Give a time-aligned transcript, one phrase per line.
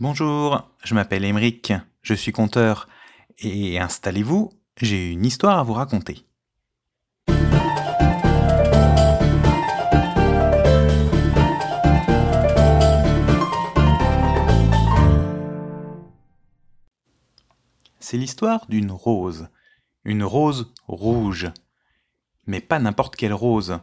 [0.00, 2.88] Bonjour, je m'appelle Émeric, je suis conteur,
[3.38, 6.24] et installez-vous, j'ai une histoire à vous raconter.
[17.98, 19.48] C'est l'histoire d'une rose,
[20.04, 21.50] une rose rouge,
[22.46, 23.80] mais pas n'importe quelle rose,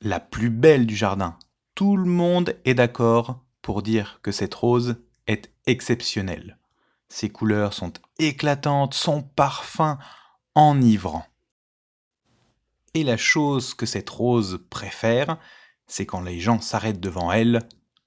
[0.00, 1.36] la plus belle du jardin.
[1.74, 6.58] Tout le monde est d'accord pour dire que cette rose est exceptionnelle.
[7.08, 9.98] Ses couleurs sont éclatantes, son parfum
[10.54, 11.26] enivrant.
[12.94, 15.38] Et la chose que cette rose préfère,
[15.86, 17.60] c'est quand les gens s'arrêtent devant elle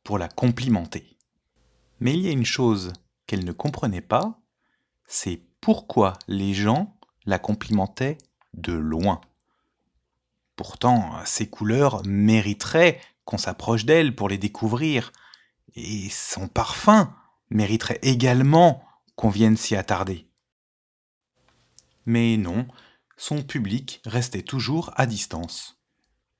[0.04, 1.18] pour la complimenter.
[2.00, 2.94] Mais il y a une chose
[3.26, 4.40] qu'elle ne comprenait pas,
[5.08, 8.18] c'est pourquoi les gens la complimentaient
[8.54, 9.22] de loin.
[10.56, 15.12] Pourtant, ses couleurs mériteraient qu'on s'approche d'elle pour les découvrir,
[15.76, 17.16] et son parfum
[17.50, 18.84] mériterait également
[19.16, 20.28] qu'on vienne s'y attarder.
[22.06, 22.68] Mais non,
[23.18, 25.80] son public restait toujours à distance,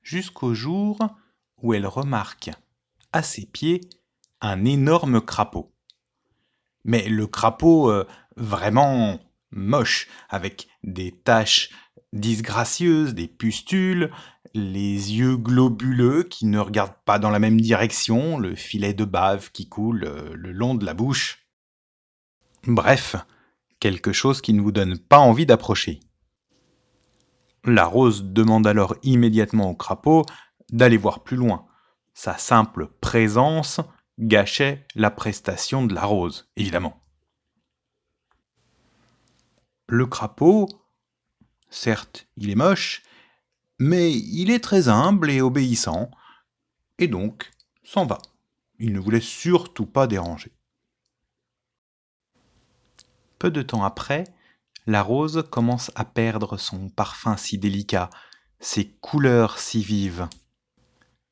[0.02, 0.98] jusqu'au jour
[1.58, 2.50] où elle remarque
[3.12, 3.80] à ses pieds
[4.40, 5.72] un énorme crapaud.
[6.84, 9.18] Mais le crapaud euh, vraiment
[9.50, 11.70] moche, avec des taches
[12.12, 14.12] disgracieuses, des pustules,
[14.56, 19.50] les yeux globuleux qui ne regardent pas dans la même direction, le filet de bave
[19.52, 21.46] qui coule euh, le long de la bouche.
[22.66, 23.16] Bref,
[23.78, 26.00] quelque chose qui ne vous donne pas envie d'approcher.
[27.64, 30.24] La rose demande alors immédiatement au crapaud
[30.70, 31.66] d'aller voir plus loin.
[32.14, 33.80] Sa simple présence
[34.18, 37.02] gâchait la prestation de la rose, évidemment.
[39.88, 40.68] Le crapaud,
[41.70, 43.02] certes, il est moche,
[43.78, 46.10] mais il est très humble et obéissant,
[46.98, 47.50] et donc
[47.84, 48.18] s'en va.
[48.78, 50.52] Il ne voulait surtout pas déranger.
[53.38, 54.24] Peu de temps après,
[54.86, 58.10] la rose commence à perdre son parfum si délicat,
[58.60, 60.28] ses couleurs si vives.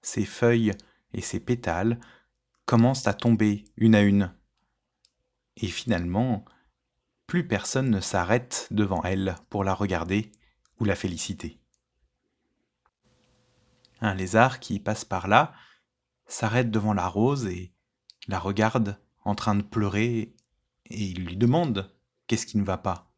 [0.03, 0.73] Ses feuilles
[1.13, 1.99] et ses pétales
[2.67, 4.35] commencent à tomber une à une.
[5.57, 6.45] Et finalement,
[7.27, 10.31] plus personne ne s'arrête devant elle pour la regarder
[10.81, 11.59] ou la féliciter.
[14.05, 15.55] Un lézard qui passe par là
[16.27, 17.73] s'arrête devant la rose et
[18.29, 20.37] la regarde en train de pleurer
[20.91, 21.91] et il lui demande
[22.27, 23.11] qu'est-ce qui ne va pas.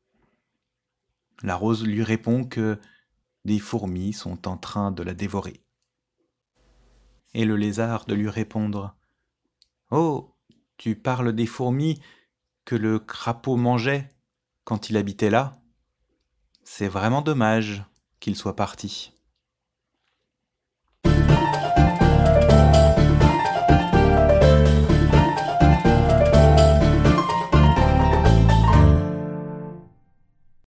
[1.43, 2.79] La rose lui répond que
[3.45, 5.61] des fourmis sont en train de la dévorer.
[7.35, 8.95] Et le lézard de lui répondre
[9.91, 10.37] Oh,
[10.77, 12.01] tu parles des fourmis
[12.65, 14.09] que le crapaud mangeait
[14.63, 15.61] quand il habitait là
[16.63, 17.83] C'est vraiment dommage
[18.21, 19.16] qu'il soit parti.